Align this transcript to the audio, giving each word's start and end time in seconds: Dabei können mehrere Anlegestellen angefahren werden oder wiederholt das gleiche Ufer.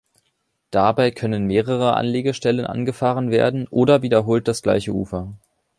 Dabei 0.71 1.11
können 1.11 1.45
mehrere 1.45 1.93
Anlegestellen 1.93 2.65
angefahren 2.65 3.29
werden 3.29 3.67
oder 3.67 4.01
wiederholt 4.01 4.47
das 4.47 4.63
gleiche 4.63 4.93
Ufer. 4.93 5.31